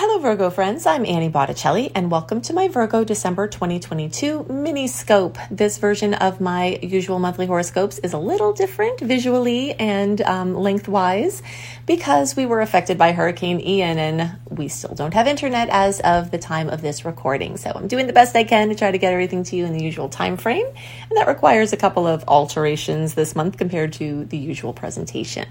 Hello, 0.00 0.20
Virgo 0.20 0.48
friends. 0.48 0.86
I'm 0.86 1.04
Annie 1.04 1.28
Botticelli, 1.28 1.90
and 1.92 2.08
welcome 2.08 2.40
to 2.42 2.52
my 2.52 2.68
Virgo 2.68 3.02
December 3.02 3.48
2022 3.48 4.44
mini 4.44 4.86
scope. 4.86 5.36
This 5.50 5.78
version 5.78 6.14
of 6.14 6.40
my 6.40 6.78
usual 6.80 7.18
monthly 7.18 7.46
horoscopes 7.46 7.98
is 7.98 8.12
a 8.12 8.18
little 8.18 8.52
different 8.52 9.00
visually 9.00 9.74
and 9.74 10.20
um, 10.20 10.54
lengthwise 10.54 11.42
because 11.84 12.36
we 12.36 12.46
were 12.46 12.60
affected 12.60 12.96
by 12.96 13.10
Hurricane 13.10 13.60
Ian 13.60 13.98
and 13.98 14.38
we 14.48 14.68
still 14.68 14.94
don't 14.94 15.14
have 15.14 15.26
internet 15.26 15.68
as 15.68 15.98
of 15.98 16.30
the 16.30 16.38
time 16.38 16.68
of 16.68 16.80
this 16.80 17.04
recording. 17.04 17.56
So 17.56 17.72
I'm 17.74 17.88
doing 17.88 18.06
the 18.06 18.12
best 18.12 18.36
I 18.36 18.44
can 18.44 18.68
to 18.68 18.76
try 18.76 18.92
to 18.92 18.98
get 18.98 19.12
everything 19.12 19.42
to 19.42 19.56
you 19.56 19.66
in 19.66 19.72
the 19.72 19.82
usual 19.82 20.08
time 20.08 20.36
frame, 20.36 20.66
and 20.66 21.16
that 21.16 21.26
requires 21.26 21.72
a 21.72 21.76
couple 21.76 22.06
of 22.06 22.22
alterations 22.28 23.14
this 23.14 23.34
month 23.34 23.58
compared 23.58 23.94
to 23.94 24.26
the 24.26 24.38
usual 24.38 24.72
presentation. 24.72 25.48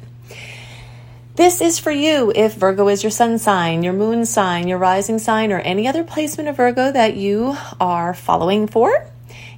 This 1.37 1.61
is 1.61 1.77
for 1.77 1.91
you 1.91 2.33
if 2.35 2.55
Virgo 2.55 2.87
is 2.87 3.03
your 3.03 3.11
sun 3.11 3.37
sign, 3.37 3.83
your 3.83 3.93
moon 3.93 4.25
sign, 4.25 4.67
your 4.67 4.79
rising 4.79 5.19
sign, 5.19 5.51
or 5.51 5.59
any 5.59 5.87
other 5.87 6.03
placement 6.03 6.49
of 6.49 6.57
Virgo 6.57 6.91
that 6.91 7.15
you 7.15 7.55
are 7.79 8.15
following 8.15 8.65
for. 8.65 9.05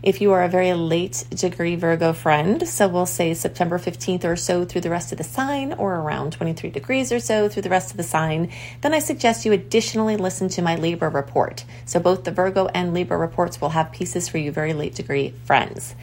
If 0.03 0.19
you 0.19 0.33
are 0.33 0.43
a 0.43 0.49
very 0.49 0.73
late 0.73 1.23
degree 1.29 1.77
Virgo 1.77 2.11
friend, 2.11 2.67
so 2.67 2.89
we'll 2.89 3.05
say 3.05 3.33
September 3.33 3.79
15th 3.79 4.25
or 4.25 4.35
so 4.35 4.65
through 4.65 4.81
the 4.81 4.89
rest 4.89 5.13
of 5.13 5.19
the 5.19 5.23
sign, 5.23 5.71
or 5.71 5.95
around 5.95 6.33
23 6.33 6.69
degrees 6.69 7.13
or 7.13 7.19
so 7.21 7.47
through 7.47 7.61
the 7.61 7.69
rest 7.69 7.91
of 7.91 7.97
the 7.97 8.03
sign, 8.03 8.51
then 8.81 8.93
I 8.93 8.99
suggest 8.99 9.45
you 9.45 9.53
additionally 9.53 10.17
listen 10.17 10.49
to 10.49 10.61
my 10.61 10.75
Libra 10.75 11.07
report. 11.07 11.63
So 11.85 12.01
both 12.01 12.25
the 12.25 12.31
Virgo 12.31 12.67
and 12.67 12.93
Libra 12.93 13.17
reports 13.17 13.61
will 13.61 13.69
have 13.69 13.93
pieces 13.93 14.27
for 14.27 14.37
you 14.37 14.51
very 14.51 14.73
late 14.73 14.95
degree 14.95 15.33
friends. 15.45 15.95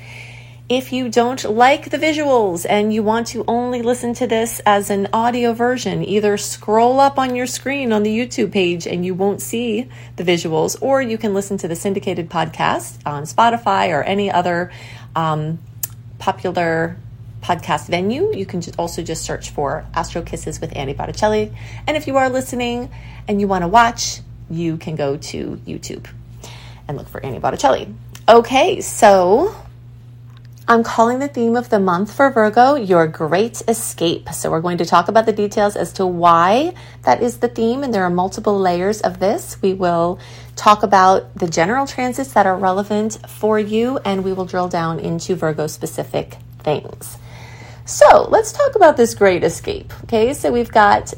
If 0.69 0.93
you 0.93 1.09
don't 1.09 1.45
like 1.45 1.91
the 1.91 1.97
visuals 1.97 2.66
and 2.69 2.93
you 2.93 3.05
want 3.05 3.29
to 3.29 3.45
only 3.47 3.83
listen 3.83 4.15
to 4.15 4.27
this 4.27 4.61
as 4.66 4.91
an 4.91 5.07
audio 5.12 5.52
version, 5.52 6.05
either 6.05 6.37
scroll 6.37 6.98
up 6.98 7.20
on 7.20 7.37
your 7.37 7.47
screen 7.47 7.93
on 7.93 8.02
the 8.02 8.11
YouTube 8.11 8.51
page 8.51 8.84
and 8.84 9.07
you 9.07 9.15
won't 9.15 9.41
see 9.41 9.88
the 10.16 10.24
visuals, 10.24 10.77
or 10.80 11.01
you 11.01 11.19
can 11.19 11.34
listen 11.34 11.57
to 11.59 11.69
the 11.69 11.76
syndicated 11.76 12.29
podcast 12.29 12.99
on 13.07 13.23
Spotify 13.23 13.91
or 13.91 14.02
any 14.02 14.29
other 14.29 14.73
um, 15.15 15.60
popular 16.18 16.96
podcast 17.43 17.87
venue. 17.87 18.35
You 18.35 18.45
can 18.45 18.60
also 18.76 19.02
just 19.02 19.24
search 19.24 19.51
for 19.51 19.87
Astro 19.95 20.23
Kisses 20.23 20.60
with 20.60 20.74
Annie 20.74 20.95
Botticelli. 20.95 21.52
And 21.87 21.96
if 21.96 22.09
you 22.09 22.16
are 22.16 22.29
listening 22.29 22.91
and 23.29 23.41
you 23.41 23.46
want 23.46 23.63
to 23.63 23.69
watch, 23.69 24.21
you 24.51 24.79
can 24.79 24.96
go 24.96 25.16
to 25.16 25.60
YouTube 25.65 26.09
and 26.88 26.96
look 26.96 27.07
for 27.07 27.24
Annie 27.24 27.38
Botticelli. 27.38 27.95
Okay, 28.29 28.80
so 28.80 29.54
I'm 30.69 30.83
calling 30.83 31.21
the 31.21 31.29
theme 31.29 31.55
of 31.55 31.71
the 31.71 31.79
month 31.79 32.13
for 32.13 32.29
Virgo 32.29 32.75
Your 32.75 33.07
Great 33.07 33.63
Escape. 33.69 34.31
So, 34.31 34.51
we're 34.51 34.61
going 34.61 34.79
to 34.79 34.85
talk 34.85 35.07
about 35.07 35.25
the 35.25 35.33
details 35.33 35.77
as 35.77 35.93
to 35.93 36.05
why 36.05 36.75
that 37.03 37.23
is 37.23 37.39
the 37.39 37.47
theme, 37.47 37.85
and 37.85 37.95
there 37.95 38.03
are 38.03 38.11
multiple 38.11 38.59
layers 38.59 39.01
of 39.01 39.21
this. 39.21 39.63
We 39.63 39.75
will 39.75 40.19
talk 40.57 40.83
about 40.83 41.33
the 41.37 41.47
general 41.47 41.87
transits 41.87 42.33
that 42.33 42.47
are 42.47 42.59
relevant 42.59 43.17
for 43.29 43.61
you, 43.61 43.99
and 43.99 44.25
we 44.25 44.33
will 44.33 44.45
drill 44.45 44.67
down 44.67 44.99
into 44.99 45.37
Virgo 45.37 45.69
specific 45.69 46.37
things. 46.59 47.17
So, 47.85 48.27
let's 48.29 48.51
talk 48.51 48.75
about 48.75 48.97
this 48.97 49.15
Great 49.15 49.45
Escape. 49.45 49.93
Okay, 50.03 50.35
so 50.35 50.51
we've 50.51 50.73
got 50.73 51.15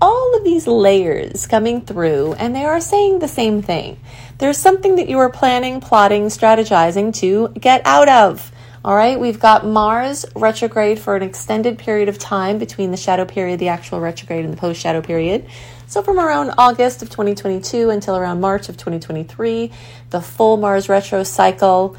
all 0.00 0.36
of 0.36 0.44
these 0.44 0.68
layers 0.68 1.48
coming 1.48 1.80
through, 1.80 2.34
and 2.34 2.54
they 2.54 2.64
are 2.64 2.80
saying 2.80 3.18
the 3.18 3.26
same 3.26 3.62
thing. 3.62 3.98
There's 4.38 4.58
something 4.58 4.94
that 4.94 5.08
you 5.08 5.18
are 5.18 5.28
planning, 5.28 5.80
plotting, 5.80 6.26
strategizing 6.26 7.12
to 7.16 7.48
get 7.58 7.82
out 7.84 8.08
of. 8.08 8.51
All 8.84 8.96
right, 8.96 9.20
we've 9.20 9.38
got 9.38 9.64
Mars 9.64 10.26
retrograde 10.34 10.98
for 10.98 11.14
an 11.14 11.22
extended 11.22 11.78
period 11.78 12.08
of 12.08 12.18
time 12.18 12.58
between 12.58 12.90
the 12.90 12.96
shadow 12.96 13.24
period, 13.24 13.60
the 13.60 13.68
actual 13.68 14.00
retrograde, 14.00 14.44
and 14.44 14.52
the 14.52 14.56
post 14.56 14.80
shadow 14.80 15.00
period. 15.00 15.46
So, 15.86 16.02
from 16.02 16.18
around 16.18 16.54
August 16.58 17.00
of 17.00 17.08
2022 17.08 17.90
until 17.90 18.16
around 18.16 18.40
March 18.40 18.68
of 18.68 18.76
2023, 18.76 19.70
the 20.10 20.20
full 20.20 20.56
Mars 20.56 20.88
retro 20.88 21.22
cycle, 21.22 21.96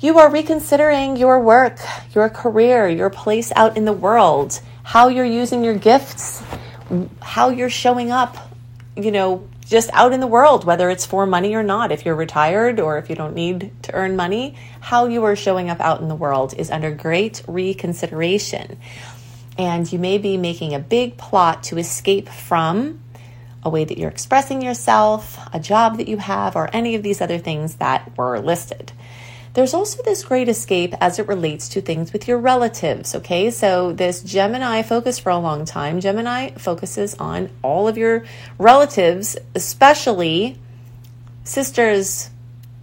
you 0.00 0.18
are 0.18 0.28
reconsidering 0.28 1.16
your 1.16 1.38
work, 1.38 1.78
your 2.12 2.28
career, 2.28 2.88
your 2.88 3.08
place 3.08 3.52
out 3.54 3.76
in 3.76 3.84
the 3.84 3.92
world, 3.92 4.60
how 4.82 5.06
you're 5.06 5.24
using 5.24 5.62
your 5.62 5.78
gifts, 5.78 6.42
how 7.22 7.50
you're 7.50 7.70
showing 7.70 8.10
up, 8.10 8.36
you 8.96 9.12
know, 9.12 9.46
just 9.66 9.90
out 9.92 10.12
in 10.12 10.20
the 10.20 10.26
world, 10.26 10.64
whether 10.64 10.88
it's 10.90 11.04
for 11.04 11.26
money 11.26 11.54
or 11.54 11.62
not, 11.62 11.90
if 11.90 12.04
you're 12.04 12.14
retired 12.14 12.78
or 12.78 12.98
if 12.98 13.10
you 13.10 13.16
don't 13.16 13.34
need 13.34 13.72
to 13.82 13.94
earn 13.94 14.14
money, 14.14 14.54
how 14.80 15.06
you 15.06 15.24
are 15.24 15.34
showing 15.34 15.68
up 15.68 15.80
out 15.80 16.00
in 16.00 16.08
the 16.08 16.14
world 16.14 16.54
is 16.56 16.70
under 16.70 16.92
great 16.92 17.42
reconsideration. 17.48 18.78
And 19.58 19.90
you 19.90 19.98
may 19.98 20.18
be 20.18 20.36
making 20.36 20.74
a 20.74 20.78
big 20.78 21.16
plot 21.16 21.64
to 21.64 21.78
escape 21.78 22.28
from 22.28 23.00
a 23.64 23.70
way 23.70 23.84
that 23.84 23.98
you're 23.98 24.10
expressing 24.10 24.62
yourself, 24.62 25.38
a 25.52 25.58
job 25.58 25.96
that 25.96 26.06
you 26.06 26.18
have, 26.18 26.54
or 26.54 26.70
any 26.72 26.94
of 26.94 27.02
these 27.02 27.20
other 27.20 27.38
things 27.38 27.76
that 27.76 28.16
were 28.16 28.38
listed. 28.38 28.92
There's 29.56 29.72
also 29.72 30.02
this 30.02 30.22
great 30.22 30.50
escape 30.50 30.92
as 31.00 31.18
it 31.18 31.26
relates 31.26 31.70
to 31.70 31.80
things 31.80 32.12
with 32.12 32.28
your 32.28 32.36
relatives, 32.36 33.14
okay? 33.14 33.50
So, 33.50 33.90
this 33.90 34.20
Gemini 34.20 34.82
focus 34.82 35.18
for 35.18 35.30
a 35.30 35.38
long 35.38 35.64
time, 35.64 35.98
Gemini 35.98 36.50
focuses 36.58 37.14
on 37.14 37.48
all 37.62 37.88
of 37.88 37.96
your 37.96 38.26
relatives, 38.58 39.34
especially 39.54 40.58
sisters, 41.44 42.28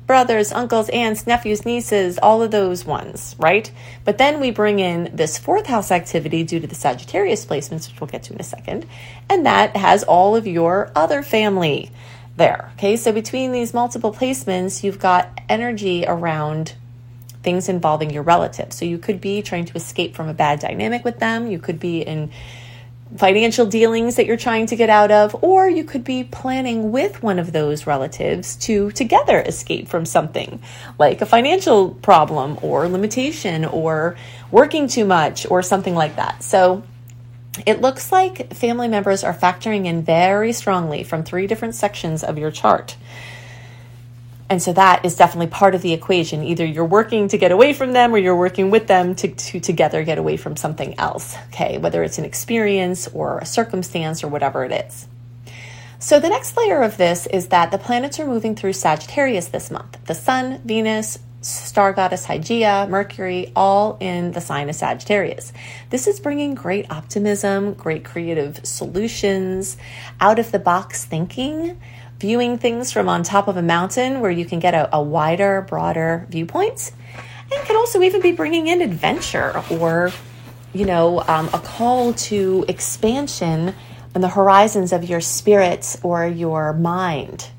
brothers, 0.07 0.51
uncles, 0.51 0.89
aunts, 0.89 1.27
nephews, 1.27 1.63
nieces, 1.63 2.17
all 2.17 2.41
of 2.41 2.49
those 2.49 2.85
ones, 2.85 3.35
right? 3.37 3.71
But 4.03 4.17
then 4.17 4.39
we 4.39 4.49
bring 4.49 4.79
in 4.79 5.11
this 5.13 5.37
fourth 5.37 5.67
house 5.67 5.91
activity 5.91 6.43
due 6.43 6.59
to 6.59 6.65
the 6.65 6.73
Sagittarius 6.73 7.45
placements, 7.45 7.87
which 7.87 8.01
we'll 8.01 8.07
get 8.07 8.23
to 8.23 8.33
in 8.33 8.39
a 8.39 8.43
second, 8.43 8.87
and 9.29 9.45
that 9.45 9.77
has 9.77 10.03
all 10.03 10.35
of 10.35 10.47
your 10.47 10.91
other 10.95 11.21
family 11.21 11.91
there. 12.35 12.71
Okay, 12.75 12.95
so 12.95 13.11
between 13.11 13.51
these 13.51 13.73
multiple 13.73 14.13
placements, 14.13 14.83
you've 14.83 14.99
got 14.99 15.39
energy 15.49 16.05
around 16.07 16.73
things 17.43 17.69
involving 17.69 18.09
your 18.09 18.23
relatives. 18.23 18.77
So 18.77 18.85
you 18.85 18.97
could 18.97 19.21
be 19.21 19.41
trying 19.41 19.65
to 19.65 19.75
escape 19.75 20.15
from 20.15 20.29
a 20.29 20.33
bad 20.33 20.59
dynamic 20.59 21.03
with 21.03 21.19
them, 21.19 21.47
you 21.47 21.59
could 21.59 21.79
be 21.79 22.01
in 22.01 22.31
financial 23.17 23.65
dealings 23.65 24.15
that 24.15 24.25
you're 24.25 24.37
trying 24.37 24.65
to 24.65 24.75
get 24.75 24.89
out 24.89 25.11
of, 25.11 25.35
or 25.43 25.69
you 25.69 25.83
could 25.83 26.03
be 26.03 26.23
planning 26.23 26.91
with 26.91 27.21
one 27.21 27.37
of 27.37 27.51
those 27.51 27.85
relatives 27.85 28.55
to 28.55 28.89
together 28.91 29.39
escape 29.41 29.87
from 29.87 30.05
something 30.05 30.59
like 30.97 31.21
a 31.21 31.25
financial 31.25 31.91
problem 31.91 32.57
or 32.61 32.87
limitation 32.87 33.65
or 33.65 34.17
working 34.49 34.87
too 34.87 35.05
much 35.05 35.45
or 35.49 35.61
something 35.61 35.93
like 35.93 36.15
that. 36.15 36.41
So 36.41 36.81
it 37.65 37.81
looks 37.81 38.11
like 38.11 38.53
family 38.53 38.87
members 38.87 39.23
are 39.23 39.33
factoring 39.33 39.85
in 39.85 40.01
very 40.01 40.53
strongly 40.53 41.03
from 41.03 41.23
three 41.23 41.47
different 41.47 41.75
sections 41.75 42.23
of 42.23 42.37
your 42.37 42.51
chart. 42.51 42.95
And 44.49 44.61
so 44.61 44.73
that 44.73 45.05
is 45.05 45.15
definitely 45.15 45.47
part 45.47 45.73
of 45.73 45.81
the 45.81 45.93
equation. 45.93 46.43
Either 46.43 46.65
you're 46.65 46.85
working 46.85 47.27
to 47.29 47.37
get 47.37 47.51
away 47.51 47.73
from 47.73 47.93
them 47.93 48.13
or 48.13 48.17
you're 48.17 48.35
working 48.35 48.69
with 48.69 48.87
them 48.87 49.15
to, 49.15 49.27
to 49.29 49.59
together 49.59 50.03
get 50.03 50.17
away 50.17 50.37
from 50.37 50.55
something 50.55 50.99
else, 50.99 51.35
okay? 51.47 51.77
Whether 51.77 52.03
it's 52.03 52.17
an 52.17 52.25
experience 52.25 53.07
or 53.07 53.39
a 53.39 53.45
circumstance 53.45 54.23
or 54.23 54.27
whatever 54.27 54.63
it 54.65 54.71
is. 54.71 55.07
So 55.99 56.19
the 56.19 56.29
next 56.29 56.57
layer 56.57 56.81
of 56.83 56.97
this 56.97 57.27
is 57.27 57.47
that 57.47 57.71
the 57.71 57.77
planets 57.77 58.19
are 58.19 58.27
moving 58.27 58.55
through 58.55 58.73
Sagittarius 58.73 59.47
this 59.47 59.71
month. 59.71 59.97
The 60.05 60.13
Sun, 60.13 60.61
Venus, 60.65 61.17
star 61.43 61.93
goddess 61.93 62.25
Hygeia, 62.25 62.89
Mercury, 62.89 63.51
all 63.55 63.97
in 63.99 64.31
the 64.31 64.41
sign 64.41 64.69
of 64.69 64.75
Sagittarius. 64.75 65.53
This 65.89 66.07
is 66.07 66.19
bringing 66.19 66.55
great 66.55 66.89
optimism, 66.89 67.73
great 67.73 68.05
creative 68.05 68.65
solutions, 68.65 69.77
out 70.19 70.39
of 70.39 70.51
the 70.51 70.59
box 70.59 71.05
thinking, 71.05 71.79
viewing 72.19 72.57
things 72.57 72.91
from 72.91 73.09
on 73.09 73.23
top 73.23 73.47
of 73.47 73.57
a 73.57 73.61
mountain 73.61 74.21
where 74.21 74.31
you 74.31 74.45
can 74.45 74.59
get 74.59 74.73
a, 74.73 74.95
a 74.95 75.01
wider, 75.01 75.61
broader 75.61 76.25
viewpoint. 76.29 76.91
And 77.51 77.65
can 77.65 77.75
also 77.75 78.01
even 78.01 78.21
be 78.21 78.31
bringing 78.31 78.67
in 78.67 78.81
adventure 78.81 79.61
or, 79.69 80.11
you 80.73 80.85
know, 80.85 81.21
um, 81.27 81.49
a 81.53 81.59
call 81.59 82.13
to 82.13 82.65
expansion 82.67 83.75
on 84.15 84.21
the 84.21 84.29
horizons 84.29 84.93
of 84.93 85.03
your 85.03 85.21
spirit 85.21 85.97
or 86.03 86.25
your 86.25 86.73
mind. 86.73 87.49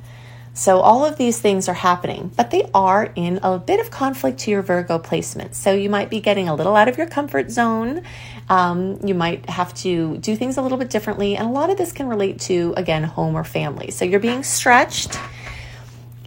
So 0.56 0.78
all 0.78 1.04
of 1.04 1.16
these 1.16 1.40
things 1.40 1.68
are 1.68 1.74
happening, 1.74 2.30
but 2.36 2.52
they 2.52 2.70
are 2.72 3.12
in 3.16 3.40
a 3.42 3.58
bit 3.58 3.80
of 3.80 3.90
conflict 3.90 4.38
to 4.40 4.52
your 4.52 4.62
Virgo 4.62 5.00
placement. 5.00 5.56
So 5.56 5.72
you 5.72 5.90
might 5.90 6.10
be 6.10 6.20
getting 6.20 6.48
a 6.48 6.54
little 6.54 6.76
out 6.76 6.86
of 6.86 6.96
your 6.96 7.08
comfort 7.08 7.50
zone. 7.50 8.02
Um, 8.48 9.00
you 9.04 9.16
might 9.16 9.50
have 9.50 9.74
to 9.82 10.16
do 10.18 10.36
things 10.36 10.56
a 10.56 10.62
little 10.62 10.78
bit 10.78 10.90
differently. 10.90 11.36
And 11.36 11.48
a 11.48 11.50
lot 11.50 11.70
of 11.70 11.76
this 11.76 11.90
can 11.90 12.06
relate 12.06 12.38
to, 12.42 12.72
again, 12.76 13.02
home 13.02 13.34
or 13.34 13.42
family. 13.42 13.90
So 13.90 14.04
you're 14.04 14.20
being 14.20 14.44
stretched 14.44 15.18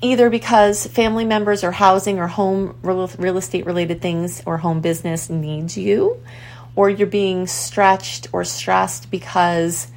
either 0.01 0.29
because 0.29 0.85
family 0.87 1.23
members 1.23 1.63
or 1.63 1.71
housing 1.71 2.19
or 2.19 2.27
home 2.27 2.75
real, 2.83 3.09
real 3.17 3.37
estate 3.37 3.65
related 3.65 4.01
things 4.01 4.43
or 4.45 4.57
home 4.57 4.81
business 4.81 5.29
needs 5.29 5.77
you, 5.77 6.21
or 6.75 6.89
you're 6.89 7.07
being 7.07 7.47
stretched 7.47 8.27
or 8.33 8.43
stressed 8.43 9.09
because 9.09 9.87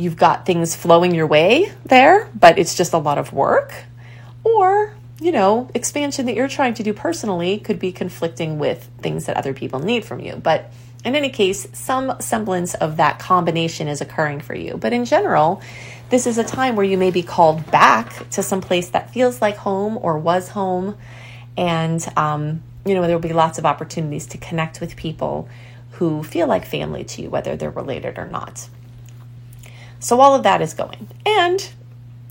you've 0.00 0.16
got 0.16 0.46
things 0.46 0.74
flowing 0.74 1.14
your 1.14 1.26
way 1.26 1.72
there, 1.84 2.28
but 2.34 2.58
it's 2.58 2.74
just 2.74 2.92
a 2.92 2.98
lot 2.98 3.18
of 3.18 3.32
work. 3.32 3.74
Or, 4.42 4.94
you 5.20 5.32
know, 5.32 5.70
expansion 5.74 6.26
that 6.26 6.34
you're 6.34 6.48
trying 6.48 6.74
to 6.74 6.82
do 6.82 6.92
personally 6.92 7.58
could 7.58 7.78
be 7.78 7.92
conflicting 7.92 8.58
with 8.58 8.88
things 9.00 9.26
that 9.26 9.36
other 9.36 9.52
people 9.52 9.80
need 9.80 10.04
from 10.04 10.20
you. 10.20 10.36
But 10.36 10.72
in 11.04 11.14
any 11.14 11.30
case, 11.30 11.66
some 11.72 12.20
semblance 12.20 12.74
of 12.74 12.96
that 12.96 13.18
combination 13.18 13.88
is 13.88 14.00
occurring 14.00 14.40
for 14.40 14.54
you. 14.54 14.76
But 14.76 14.92
in 14.92 15.04
general, 15.04 15.62
this 16.10 16.26
is 16.26 16.38
a 16.38 16.44
time 16.44 16.76
where 16.76 16.84
you 16.84 16.98
may 16.98 17.10
be 17.10 17.22
called 17.22 17.70
back 17.70 18.28
to 18.30 18.42
some 18.42 18.60
place 18.60 18.90
that 18.90 19.12
feels 19.12 19.40
like 19.40 19.56
home 19.56 19.98
or 20.00 20.18
was 20.18 20.48
home. 20.48 20.96
And, 21.56 22.04
um, 22.16 22.62
you 22.84 22.94
know, 22.94 23.02
there 23.02 23.16
will 23.16 23.22
be 23.22 23.32
lots 23.32 23.58
of 23.58 23.66
opportunities 23.66 24.26
to 24.28 24.38
connect 24.38 24.80
with 24.80 24.96
people 24.96 25.48
who 25.92 26.22
feel 26.22 26.46
like 26.46 26.64
family 26.64 27.04
to 27.04 27.22
you, 27.22 27.30
whether 27.30 27.56
they're 27.56 27.70
related 27.70 28.18
or 28.18 28.26
not. 28.26 28.68
So, 30.00 30.20
all 30.20 30.34
of 30.34 30.42
that 30.42 30.60
is 30.60 30.74
going. 30.74 31.08
And 31.24 31.70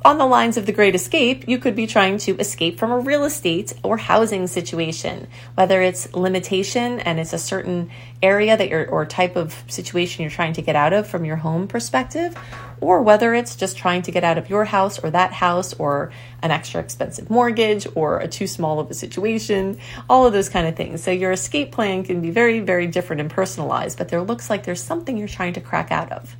on 0.06 0.18
the 0.18 0.26
lines 0.26 0.56
of 0.56 0.66
the 0.66 0.72
Great 0.72 0.96
Escape, 0.96 1.46
you 1.48 1.58
could 1.58 1.76
be 1.76 1.86
trying 1.86 2.18
to 2.20 2.38
escape 2.38 2.80
from 2.80 2.92
a 2.92 3.00
real 3.00 3.26
estate 3.26 3.74
or 3.84 3.98
housing 3.98 4.48
situation, 4.48 5.28
whether 5.56 5.82
it's 5.82 6.14
limitation 6.14 7.02
and 7.02 7.20
it's 7.20 7.34
a 7.34 7.38
certain 7.38 7.90
area 8.24 8.56
that 8.56 8.70
you're 8.70 8.88
or 8.88 9.06
type 9.06 9.36
of 9.36 9.62
situation 9.68 10.22
you're 10.22 10.32
trying 10.32 10.54
to 10.54 10.62
get 10.62 10.76
out 10.76 10.94
of 10.94 11.06
from 11.06 11.26
your 11.26 11.36
home 11.36 11.68
perspective, 11.68 12.34
or 12.80 13.02
whether 13.02 13.34
it's 13.34 13.58
just 13.58 13.78
trying 13.78 14.02
to 14.02 14.12
get 14.12 14.24
out 14.24 14.38
of 14.38 14.50
your 14.50 14.64
house 14.64 15.00
or 15.00 15.10
that 15.10 15.34
house 15.34 15.74
or 15.74 16.14
an 16.42 16.50
extra 16.50 16.80
expensive 16.80 17.30
mortgage 17.30 17.86
or 17.94 18.20
a 18.20 18.28
too 18.28 18.48
small 18.48 18.80
of 18.80 18.90
a 18.90 18.94
situation, 18.94 19.78
all 20.10 20.26
of 20.26 20.32
those 20.32 20.48
kind 20.48 20.66
of 20.66 20.78
things. 20.78 21.04
So 21.04 21.12
your 21.12 21.34
escape 21.34 21.74
plan 21.74 22.04
can 22.04 22.22
be 22.22 22.30
very, 22.30 22.62
very 22.62 22.88
different 22.88 23.20
and 23.20 23.30
personalized, 23.30 23.98
but 23.98 24.08
there 24.08 24.22
looks 24.22 24.50
like 24.50 24.64
there's 24.64 24.82
something 24.82 25.18
you're 25.18 25.28
trying 25.28 25.54
to 25.54 25.62
crack 25.62 25.92
out 25.92 26.12
of. 26.14 26.38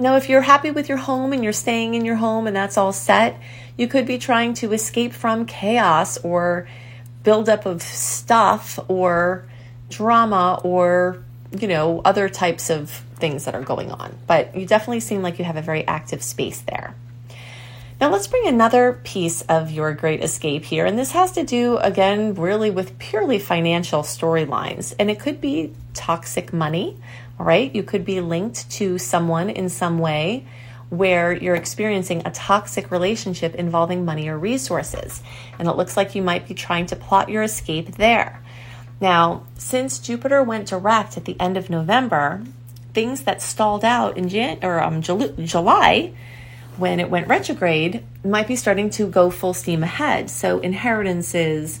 Now, 0.00 0.16
if 0.16 0.28
you're 0.28 0.42
happy 0.42 0.70
with 0.70 0.88
your 0.88 0.98
home 0.98 1.32
and 1.32 1.42
you're 1.42 1.52
staying 1.52 1.94
in 1.94 2.04
your 2.04 2.16
home 2.16 2.46
and 2.46 2.54
that's 2.54 2.76
all 2.76 2.92
set, 2.92 3.40
you 3.76 3.88
could 3.88 4.06
be 4.06 4.18
trying 4.18 4.54
to 4.54 4.72
escape 4.72 5.12
from 5.12 5.44
chaos 5.44 6.18
or 6.18 6.68
buildup 7.24 7.66
of 7.66 7.82
stuff 7.82 8.78
or 8.88 9.48
drama 9.90 10.60
or, 10.62 11.24
you 11.58 11.66
know, 11.66 12.00
other 12.04 12.28
types 12.28 12.70
of 12.70 12.90
things 13.16 13.44
that 13.46 13.56
are 13.56 13.62
going 13.62 13.90
on. 13.90 14.16
But 14.26 14.56
you 14.56 14.66
definitely 14.66 15.00
seem 15.00 15.22
like 15.22 15.40
you 15.40 15.44
have 15.44 15.56
a 15.56 15.62
very 15.62 15.86
active 15.86 16.22
space 16.22 16.60
there. 16.60 16.94
Now, 18.00 18.10
let's 18.12 18.28
bring 18.28 18.46
another 18.46 19.00
piece 19.02 19.42
of 19.42 19.72
your 19.72 19.92
great 19.92 20.22
escape 20.22 20.64
here. 20.64 20.86
And 20.86 20.96
this 20.96 21.10
has 21.10 21.32
to 21.32 21.42
do, 21.42 21.78
again, 21.78 22.34
really 22.34 22.70
with 22.70 22.96
purely 23.00 23.40
financial 23.40 24.02
storylines. 24.02 24.94
And 25.00 25.10
it 25.10 25.18
could 25.18 25.40
be 25.40 25.72
toxic 25.94 26.52
money, 26.52 26.96
all 27.38 27.46
right? 27.46 27.74
You 27.74 27.82
could 27.82 28.04
be 28.04 28.20
linked 28.20 28.70
to 28.72 28.98
someone 28.98 29.50
in 29.50 29.68
some 29.68 29.98
way 29.98 30.46
where 30.90 31.32
you're 31.32 31.54
experiencing 31.54 32.22
a 32.24 32.30
toxic 32.30 32.90
relationship 32.90 33.54
involving 33.54 34.04
money 34.04 34.28
or 34.28 34.38
resources. 34.38 35.22
And 35.58 35.68
it 35.68 35.76
looks 35.76 35.96
like 35.96 36.14
you 36.14 36.22
might 36.22 36.48
be 36.48 36.54
trying 36.54 36.86
to 36.86 36.96
plot 36.96 37.28
your 37.28 37.42
escape 37.42 37.96
there. 37.96 38.42
Now, 39.00 39.44
since 39.56 39.98
Jupiter 39.98 40.42
went 40.42 40.68
direct 40.68 41.16
at 41.16 41.24
the 41.24 41.38
end 41.38 41.56
of 41.56 41.70
November, 41.70 42.42
things 42.94 43.22
that 43.22 43.42
stalled 43.42 43.84
out 43.84 44.16
in 44.16 44.28
Jan- 44.28 44.58
or 44.62 44.82
um, 44.82 45.02
July 45.02 46.12
when 46.78 47.00
it 47.00 47.10
went 47.10 47.28
retrograde 47.28 48.02
might 48.24 48.48
be 48.48 48.56
starting 48.56 48.88
to 48.90 49.06
go 49.06 49.30
full 49.30 49.52
steam 49.52 49.82
ahead. 49.82 50.30
So 50.30 50.58
inheritances, 50.60 51.80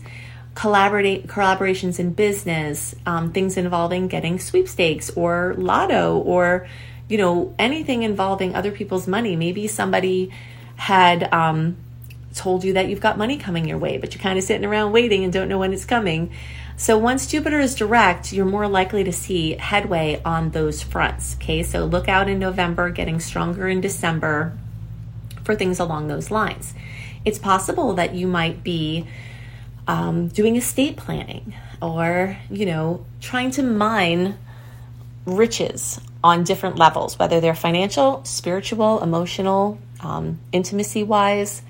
collaborate 0.54 1.26
collaborations 1.26 1.98
in 1.98 2.12
business, 2.12 2.94
um, 3.06 3.32
things 3.32 3.56
involving 3.56 4.08
getting 4.08 4.38
sweepstakes 4.38 5.10
or 5.10 5.54
lotto 5.56 6.18
or 6.18 6.66
you 7.08 7.16
know 7.16 7.54
anything 7.58 8.02
involving 8.02 8.54
other 8.54 8.72
people's 8.72 9.06
money. 9.06 9.36
Maybe 9.36 9.66
somebody 9.66 10.30
had 10.76 11.32
um, 11.32 11.76
told 12.34 12.64
you 12.64 12.74
that 12.74 12.88
you've 12.88 13.00
got 13.00 13.18
money 13.18 13.36
coming 13.36 13.66
your 13.68 13.78
way, 13.78 13.98
but 13.98 14.14
you're 14.14 14.22
kind 14.22 14.38
of 14.38 14.44
sitting 14.44 14.64
around 14.64 14.92
waiting 14.92 15.24
and 15.24 15.32
don't 15.32 15.48
know 15.48 15.58
when 15.58 15.72
it's 15.72 15.84
coming. 15.84 16.30
So 16.76 16.96
once 16.96 17.26
Jupiter 17.26 17.58
is 17.58 17.74
direct, 17.74 18.32
you're 18.32 18.46
more 18.46 18.68
likely 18.68 19.02
to 19.04 19.12
see 19.12 19.54
headway 19.54 20.22
on 20.24 20.50
those 20.50 20.82
fronts. 20.82 21.34
Okay, 21.34 21.64
so 21.64 21.84
look 21.84 22.08
out 22.08 22.28
in 22.28 22.38
November, 22.38 22.90
getting 22.90 23.18
stronger 23.18 23.68
in 23.68 23.80
December 23.80 24.56
for 25.42 25.56
things 25.56 25.80
along 25.80 26.06
those 26.06 26.30
lines. 26.30 26.74
It's 27.24 27.38
possible 27.38 27.94
that 27.94 28.14
you 28.14 28.28
might 28.28 28.62
be 28.62 29.08
um, 29.88 30.28
doing 30.28 30.54
estate 30.54 30.96
planning 30.96 31.54
or, 31.82 32.36
you 32.50 32.66
know, 32.66 33.04
trying 33.20 33.50
to 33.52 33.62
mine 33.62 34.38
riches 35.24 36.00
on 36.22 36.44
different 36.44 36.76
levels, 36.76 37.18
whether 37.18 37.40
they're 37.40 37.54
financial, 37.54 38.24
spiritual, 38.24 39.02
emotional, 39.02 39.78
um, 40.00 40.38
intimacy 40.52 41.02
wise. 41.02 41.62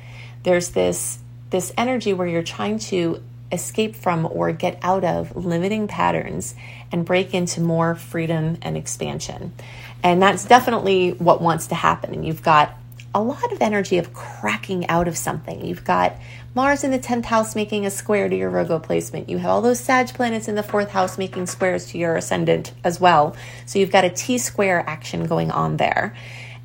There's 0.42 0.70
this 0.70 1.18
this 1.50 1.72
energy 1.78 2.12
where 2.12 2.26
you're 2.26 2.42
trying 2.42 2.78
to 2.78 3.22
escape 3.50 3.96
from 3.96 4.26
or 4.30 4.52
get 4.52 4.78
out 4.82 5.02
of 5.02 5.34
limiting 5.34 5.88
patterns 5.88 6.54
and 6.92 7.06
break 7.06 7.32
into 7.32 7.62
more 7.62 7.94
freedom 7.94 8.58
and 8.60 8.76
expansion. 8.76 9.54
And 10.02 10.20
that's 10.20 10.44
definitely 10.44 11.12
what 11.12 11.40
wants 11.40 11.68
to 11.68 11.74
happen. 11.74 12.12
And 12.12 12.26
you've 12.26 12.42
got 12.42 12.76
a 13.18 13.20
lot 13.20 13.52
of 13.52 13.60
energy 13.60 13.98
of 13.98 14.14
cracking 14.14 14.88
out 14.88 15.08
of 15.08 15.16
something. 15.16 15.64
You've 15.64 15.84
got 15.84 16.16
Mars 16.54 16.84
in 16.84 16.92
the 16.92 16.98
10th 17.00 17.24
house 17.24 17.56
making 17.56 17.84
a 17.84 17.90
square 17.90 18.28
to 18.28 18.36
your 18.36 18.50
Virgo 18.50 18.78
placement. 18.78 19.28
You 19.28 19.38
have 19.38 19.50
all 19.50 19.60
those 19.60 19.80
Sag 19.80 20.08
planets 20.08 20.46
in 20.46 20.54
the 20.54 20.62
fourth 20.62 20.90
house 20.90 21.18
making 21.18 21.46
squares 21.46 21.86
to 21.86 21.98
your 21.98 22.16
ascendant 22.16 22.72
as 22.84 23.00
well. 23.00 23.36
So 23.66 23.80
you've 23.80 23.90
got 23.90 24.04
a 24.04 24.10
T 24.10 24.38
square 24.38 24.84
action 24.86 25.26
going 25.26 25.50
on 25.50 25.78
there. 25.78 26.14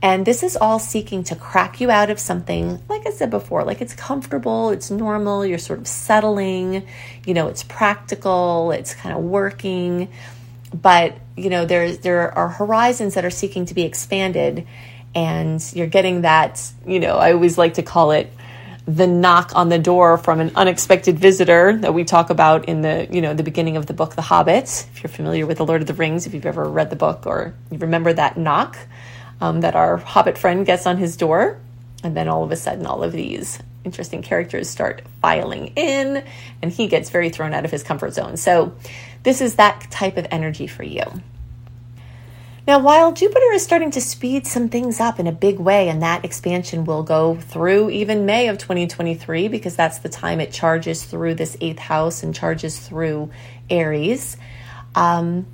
And 0.04 0.26
this 0.26 0.44
is 0.44 0.56
all 0.56 0.80
seeking 0.80 1.24
to 1.26 1.36
crack 1.36 1.82
you 1.82 1.90
out 1.90 2.10
of 2.10 2.20
something, 2.20 2.80
like 2.90 3.08
I 3.08 3.12
said 3.12 3.32
before, 3.32 3.64
like 3.64 3.82
it's 3.82 3.96
comfortable, 3.96 4.70
it's 4.70 4.92
normal, 4.92 5.46
you're 5.46 5.58
sort 5.58 5.80
of 5.80 5.88
settling, 5.88 6.86
you 7.26 7.34
know, 7.34 7.48
it's 7.48 7.64
practical, 7.64 8.72
it's 8.72 8.94
kind 8.94 9.16
of 9.16 9.24
working. 9.24 10.10
But, 10.74 11.18
you 11.38 11.50
know, 11.50 11.66
there's 11.66 12.00
there 12.00 12.38
are 12.38 12.50
horizons 12.50 13.14
that 13.16 13.26
are 13.26 13.32
seeking 13.32 13.66
to 13.68 13.74
be 13.74 13.84
expanded 13.84 14.68
and 15.16 15.64
you're 15.74 15.88
getting 15.88 16.22
that, 16.22 16.62
you 16.86 17.00
know, 17.00 17.18
I 17.18 17.34
always 17.34 17.58
like 17.58 17.76
to 17.76 17.84
call 17.84 18.12
it 18.12 18.32
the 18.86 19.08
knock 19.08 19.52
on 19.56 19.70
the 19.70 19.80
door 19.80 20.18
from 20.18 20.40
an 20.40 20.52
unexpected 20.56 21.18
visitor 21.18 21.78
that 21.78 21.94
we 21.94 22.04
talk 22.04 22.30
about 22.30 22.66
in 22.66 22.82
the 22.82 23.08
you 23.10 23.22
know 23.22 23.34
the 23.34 23.44
beginning 23.44 23.78
of 23.78 23.86
the 23.86 23.94
book 23.94 24.16
the 24.16 24.22
hobbit. 24.22 24.88
If 24.94 25.02
you're 25.02 25.10
familiar 25.10 25.46
with 25.48 25.58
the 25.58 25.66
lord 25.66 25.80
of 25.80 25.88
the 25.88 25.94
rings 25.94 26.28
if 26.28 26.34
you've 26.34 26.46
ever 26.46 26.66
read 26.66 26.90
the 26.90 26.98
book 26.98 27.26
or 27.26 27.54
you 27.72 27.78
remember 27.78 28.12
that 28.12 28.38
knock 28.38 28.78
um, 29.40 29.62
that 29.62 29.76
our 29.76 29.98
hobbit 29.98 30.38
friend 30.38 30.66
gets 30.66 30.86
on 30.86 30.98
his 30.98 31.16
door 31.16 31.60
and 32.04 32.18
then 32.18 32.28
all 32.28 32.44
of 32.44 32.52
a 32.52 32.58
sudden 32.58 32.86
all 32.86 33.04
of 33.04 33.14
these 33.14 33.60
interesting 33.86 34.22
characters 34.22 34.70
start 34.70 35.02
filing 35.22 35.68
in 35.76 36.24
and 36.62 36.72
he 36.72 36.88
gets 36.88 37.10
very 37.10 37.30
thrown 37.30 37.54
out 37.54 37.64
of 37.64 37.72
his 37.72 37.84
comfort 37.84 38.14
zone. 38.14 38.36
So 38.36 38.76
this 39.24 39.40
is 39.40 39.56
that 39.56 39.90
type 39.92 40.18
of 40.18 40.28
energy 40.30 40.68
for 40.68 40.84
you 40.84 41.04
now, 42.66 42.80
while 42.80 43.12
Jupiter 43.12 43.52
is 43.52 43.62
starting 43.62 43.92
to 43.92 44.00
speed 44.00 44.48
some 44.48 44.70
things 44.70 45.02
up 45.02 45.20
in 45.20 45.28
a 45.28 45.34
big 45.34 45.60
way, 45.60 45.90
and 45.90 46.02
that 46.02 46.24
expansion 46.24 46.86
will 46.86 47.04
go 47.04 47.36
through 47.36 47.90
even 47.90 48.26
May 48.26 48.48
of 48.48 48.58
2023 48.58 49.50
because 49.50 49.76
that's 49.76 50.00
the 50.00 50.08
time 50.08 50.40
it 50.40 50.54
charges 50.54 51.04
through 51.04 51.36
this 51.36 51.58
eighth 51.60 51.80
house 51.80 52.24
and 52.24 52.34
charges 52.34 52.80
through 52.80 53.30
Aries. 53.70 54.38
Um, 54.96 55.46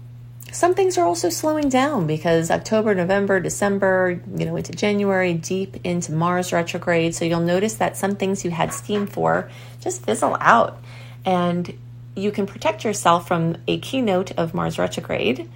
some 0.51 0.75
things 0.75 0.99
are 0.99 1.05
also 1.05 1.29
slowing 1.29 1.69
down 1.69 2.05
because 2.05 2.51
October, 2.51 2.93
November, 2.93 3.39
December, 3.39 4.21
you 4.35 4.45
know, 4.45 4.55
into 4.55 4.71
January, 4.71 5.33
deep 5.33 5.77
into 5.83 6.11
Mars 6.11 6.53
retrograde. 6.53 7.15
So 7.15 7.25
you'll 7.25 7.39
notice 7.39 7.75
that 7.75 7.97
some 7.97 8.17
things 8.17 8.45
you 8.45 8.51
had 8.51 8.71
steam 8.71 9.07
for 9.07 9.49
just 9.81 10.05
fizzle 10.05 10.37
out. 10.39 10.79
And 11.25 11.75
you 12.15 12.31
can 12.31 12.45
protect 12.45 12.83
yourself 12.83 13.27
from 13.27 13.57
a 13.67 13.79
keynote 13.79 14.31
of 14.33 14.53
Mars 14.53 14.77
retrograde 14.77 15.49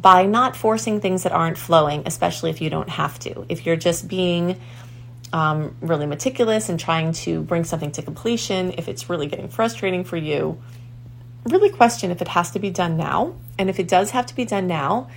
by 0.00 0.24
not 0.24 0.56
forcing 0.56 1.00
things 1.00 1.24
that 1.24 1.32
aren't 1.32 1.58
flowing, 1.58 2.02
especially 2.06 2.50
if 2.50 2.60
you 2.60 2.70
don't 2.70 2.88
have 2.88 3.18
to. 3.20 3.44
If 3.48 3.66
you're 3.66 3.76
just 3.76 4.08
being 4.08 4.58
um, 5.32 5.76
really 5.80 6.06
meticulous 6.06 6.68
and 6.68 6.78
trying 6.78 7.12
to 7.12 7.42
bring 7.42 7.64
something 7.64 7.92
to 7.92 8.02
completion, 8.02 8.72
if 8.78 8.88
it's 8.88 9.10
really 9.10 9.26
getting 9.26 9.48
frustrating 9.48 10.04
for 10.04 10.16
you, 10.16 10.60
really 11.44 11.70
question 11.70 12.10
if 12.10 12.22
it 12.22 12.28
has 12.28 12.50
to 12.52 12.58
be 12.58 12.70
done 12.70 12.96
now. 12.96 13.34
And 13.58 13.68
if 13.68 13.78
it 13.78 13.88
does 13.88 14.10
have 14.10 14.26
to 14.26 14.34
be 14.34 14.44
done 14.44 14.66
now, 14.66 15.08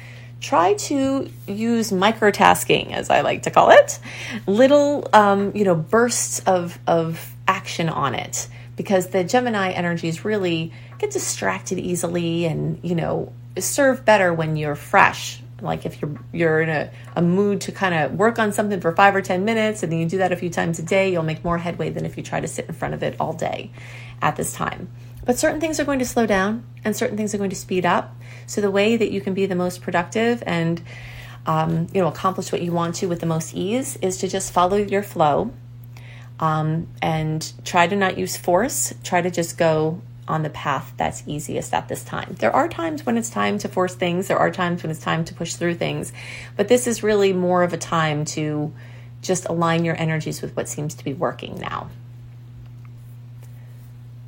try 0.41 0.73
to 0.73 1.29
use 1.47 1.91
microtasking, 1.91 2.91
as 2.91 3.09
I 3.09 3.21
like 3.21 3.43
to 3.43 3.51
call 3.51 3.69
it, 3.71 3.99
little 4.45 5.07
um, 5.13 5.55
you 5.55 5.63
know 5.63 5.75
bursts 5.75 6.39
of 6.41 6.77
of 6.85 7.33
action 7.47 7.89
on 7.89 8.15
it, 8.15 8.47
because 8.75 9.07
the 9.07 9.23
Gemini 9.23 9.71
energies 9.71 10.25
really 10.25 10.73
get 10.99 11.11
distracted 11.11 11.79
easily, 11.79 12.45
and 12.45 12.79
you 12.83 12.95
know 12.95 13.31
serve 13.59 14.05
better 14.05 14.33
when 14.33 14.55
you're 14.55 14.75
fresh. 14.75 15.41
Like 15.61 15.85
if 15.85 16.01
you're 16.01 16.19
you're 16.31 16.61
in 16.61 16.69
a, 16.69 16.91
a 17.15 17.21
mood 17.21 17.61
to 17.61 17.71
kind 17.71 17.95
of 17.95 18.13
work 18.15 18.37
on 18.37 18.51
something 18.51 18.81
for 18.81 18.93
five 18.93 19.15
or 19.15 19.21
ten 19.21 19.45
minutes 19.45 19.81
and 19.81 19.91
then 19.91 19.99
you 19.99 20.09
do 20.09 20.17
that 20.17 20.31
a 20.31 20.35
few 20.35 20.49
times 20.49 20.77
a 20.79 20.83
day 20.83 21.11
you'll 21.11 21.23
make 21.23 21.43
more 21.43 21.57
headway 21.57 21.89
than 21.89 22.05
if 22.05 22.17
you 22.17 22.23
try 22.23 22.41
to 22.41 22.47
sit 22.47 22.65
in 22.65 22.73
front 22.73 22.93
of 22.93 23.01
it 23.01 23.15
all 23.19 23.33
day 23.33 23.71
at 24.21 24.35
this 24.35 24.53
time. 24.53 24.89
But 25.25 25.39
certain 25.39 25.61
things 25.61 25.79
are 25.79 25.85
going 25.85 25.99
to 25.99 26.05
slow 26.05 26.25
down 26.25 26.65
and 26.83 26.95
certain 26.95 27.15
things 27.15 27.33
are 27.33 27.37
going 27.37 27.49
to 27.49 27.55
speed 27.55 27.85
up. 27.85 28.13
So 28.45 28.59
the 28.59 28.71
way 28.71 28.97
that 28.97 29.11
you 29.11 29.21
can 29.21 29.33
be 29.33 29.45
the 29.45 29.55
most 29.55 29.81
productive 29.81 30.43
and 30.45 30.81
um, 31.45 31.87
you 31.93 32.01
know 32.01 32.07
accomplish 32.07 32.51
what 32.51 32.61
you 32.61 32.71
want 32.71 32.95
to 32.95 33.07
with 33.07 33.19
the 33.19 33.25
most 33.25 33.53
ease 33.53 33.97
is 33.97 34.17
to 34.17 34.27
just 34.27 34.51
follow 34.51 34.77
your 34.77 35.03
flow 35.03 35.53
um, 36.39 36.87
and 37.01 37.53
try 37.63 37.87
to 37.87 37.95
not 37.95 38.17
use 38.17 38.35
force. 38.35 38.93
Try 39.03 39.21
to 39.21 39.31
just 39.31 39.57
go 39.57 40.01
on 40.27 40.43
the 40.43 40.49
path 40.49 40.93
that's 40.97 41.23
easiest 41.25 41.73
at 41.73 41.87
this 41.87 42.03
time. 42.03 42.35
There 42.39 42.55
are 42.55 42.67
times 42.67 43.05
when 43.05 43.17
it's 43.17 43.29
time 43.29 43.57
to 43.59 43.67
force 43.67 43.95
things, 43.95 44.27
there 44.27 44.37
are 44.37 44.51
times 44.51 44.83
when 44.83 44.91
it's 44.91 44.99
time 44.99 45.25
to 45.25 45.33
push 45.33 45.55
through 45.55 45.75
things, 45.75 46.13
but 46.55 46.67
this 46.67 46.87
is 46.87 47.03
really 47.03 47.33
more 47.33 47.63
of 47.63 47.73
a 47.73 47.77
time 47.77 48.25
to 48.25 48.73
just 49.21 49.45
align 49.45 49.85
your 49.85 49.99
energies 49.99 50.41
with 50.41 50.55
what 50.55 50.67
seems 50.67 50.95
to 50.95 51.03
be 51.03 51.13
working 51.13 51.59
now. 51.59 51.89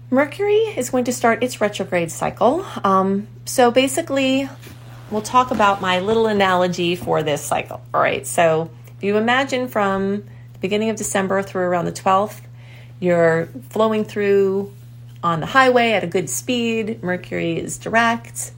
Mercury 0.10 0.56
is 0.78 0.92
going 0.92 1.06
to 1.06 1.14
start 1.14 1.44
its 1.44 1.60
retrograde 1.60 2.12
cycle. 2.12 2.66
Um, 2.84 3.28
so 3.44 3.72
basically, 3.72 4.48
we'll 5.10 5.22
talk 5.22 5.52
about 5.52 5.82
my 5.82 6.00
little 6.00 6.28
analogy 6.28 6.96
for 6.96 7.24
this 7.24 7.44
cycle. 7.44 7.82
All 7.94 8.02
right. 8.02 8.26
So 8.26 8.70
if 8.96 9.04
you 9.04 9.18
imagine 9.18 9.68
from 9.68 10.24
the 10.54 10.60
beginning 10.62 10.90
of 10.90 10.96
December 10.96 11.42
through 11.42 11.64
around 11.64 11.86
the 11.86 11.92
12th, 11.92 12.40
you're 13.00 13.48
flowing 13.70 14.06
through 14.06 14.72
on 15.26 15.40
the 15.40 15.48
highway 15.48 15.92
at 15.94 16.04
a 16.04 16.08
good 16.08 16.30
speed. 16.30 17.02
Mercury 17.02 17.58
is 17.58 17.80
direct. 17.80 18.52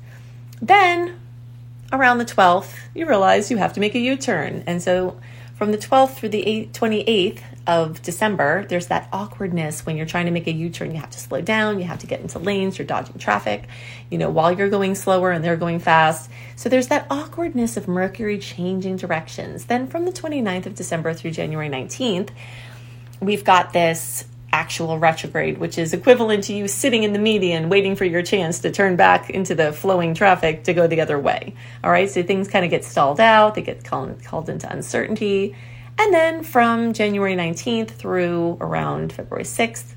Then 0.61 1.17
around 1.93 2.17
the 2.17 2.25
12th, 2.25 2.75
you 2.93 3.07
realize 3.07 3.49
you 3.49 3.55
have 3.55 3.71
to 3.73 3.79
make 3.79 3.95
a 3.95 3.99
U 3.99 4.17
turn. 4.17 4.65
And 4.67 4.83
so 4.83 5.17
from 5.55 5.71
the 5.71 5.77
12th 5.77 6.15
through 6.15 6.29
the 6.29 6.67
28th 6.73 7.39
of 7.65 8.01
December, 8.01 8.65
there's 8.65 8.87
that 8.87 9.07
awkwardness 9.13 9.85
when 9.85 9.95
you're 9.95 10.05
trying 10.05 10.25
to 10.25 10.31
make 10.31 10.45
a 10.45 10.51
U 10.51 10.69
turn. 10.69 10.91
You 10.91 10.99
have 10.99 11.09
to 11.11 11.19
slow 11.19 11.39
down, 11.39 11.79
you 11.79 11.85
have 11.85 11.99
to 11.99 12.07
get 12.07 12.19
into 12.19 12.37
lanes, 12.37 12.77
you're 12.77 12.85
dodging 12.85 13.17
traffic, 13.17 13.63
you 14.09 14.17
know, 14.17 14.29
while 14.29 14.51
you're 14.51 14.69
going 14.69 14.93
slower 14.95 15.31
and 15.31 15.45
they're 15.45 15.55
going 15.55 15.79
fast. 15.79 16.29
So 16.57 16.67
there's 16.67 16.89
that 16.89 17.07
awkwardness 17.09 17.77
of 17.77 17.87
Mercury 17.87 18.39
changing 18.39 18.97
directions. 18.97 19.65
Then 19.65 19.87
from 19.87 20.03
the 20.03 20.11
29th 20.11 20.65
of 20.65 20.75
December 20.75 21.13
through 21.13 21.31
January 21.31 21.69
19th, 21.69 22.31
we've 23.21 23.45
got 23.45 23.71
this 23.71 24.25
actual 24.51 24.97
retrograde, 24.97 25.57
which 25.57 25.77
is 25.77 25.93
equivalent 25.93 26.45
to 26.45 26.53
you 26.53 26.67
sitting 26.67 27.03
in 27.03 27.13
the 27.13 27.19
median 27.19 27.69
waiting 27.69 27.95
for 27.95 28.05
your 28.05 28.21
chance 28.21 28.59
to 28.59 28.71
turn 28.71 28.95
back 28.95 29.29
into 29.29 29.53
the 29.53 29.73
flowing 29.73 30.13
traffic 30.13 30.63
to 30.63 30.73
go 30.73 30.87
the 30.87 31.01
other 31.01 31.19
way. 31.19 31.53
All 31.83 31.91
right, 31.91 32.09
so 32.09 32.23
things 32.23 32.47
kind 32.47 32.63
of 32.63 32.71
get 32.71 32.85
stalled 32.85 33.19
out, 33.19 33.55
they 33.55 33.61
get 33.61 33.83
called, 33.83 34.23
called 34.23 34.49
into 34.49 34.71
uncertainty 34.71 35.55
and 35.99 36.13
then 36.13 36.43
from 36.43 36.93
January 36.93 37.35
19th 37.35 37.89
through 37.89 38.57
around 38.61 39.13
February 39.13 39.45
6th, 39.45 39.95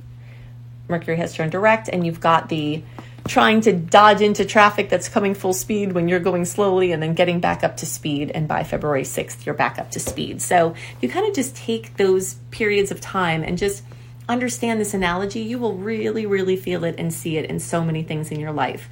Mercury 0.88 1.16
has 1.18 1.34
turned 1.34 1.52
direct, 1.52 1.88
and 1.88 2.04
you've 2.06 2.20
got 2.20 2.48
the 2.48 2.82
trying 3.28 3.60
to 3.60 3.72
dodge 3.72 4.22
into 4.22 4.44
traffic 4.46 4.88
that's 4.88 5.08
coming 5.08 5.34
full 5.34 5.52
speed 5.52 5.92
when 5.92 6.08
you're 6.08 6.18
going 6.18 6.46
slowly 6.46 6.90
and 6.90 7.02
then 7.02 7.12
getting 7.12 7.38
back 7.38 7.62
up 7.62 7.76
to 7.76 7.86
speed. 7.86 8.30
And 8.34 8.48
by 8.48 8.64
February 8.64 9.02
6th, 9.02 9.44
you're 9.44 9.54
back 9.54 9.78
up 9.78 9.90
to 9.90 10.00
speed. 10.00 10.40
So 10.40 10.74
you 11.02 11.08
kind 11.08 11.28
of 11.28 11.34
just 11.34 11.54
take 11.54 11.96
those 11.96 12.34
periods 12.50 12.90
of 12.90 13.00
time 13.00 13.42
and 13.44 13.58
just 13.58 13.84
understand 14.30 14.80
this 14.80 14.94
analogy. 14.94 15.40
You 15.40 15.58
will 15.58 15.74
really, 15.74 16.24
really 16.24 16.56
feel 16.56 16.84
it 16.84 16.94
and 16.98 17.12
see 17.12 17.36
it 17.36 17.44
in 17.46 17.60
so 17.60 17.84
many 17.84 18.02
things 18.02 18.30
in 18.30 18.40
your 18.40 18.52
life. 18.52 18.88